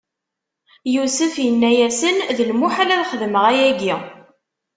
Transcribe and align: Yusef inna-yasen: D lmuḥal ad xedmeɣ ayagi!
Yusef 0.95 1.35
inna-yasen: 1.47 2.17
D 2.37 2.37
lmuḥal 2.49 2.89
ad 2.95 3.05
xedmeɣ 3.09 3.43
ayagi! 3.51 3.95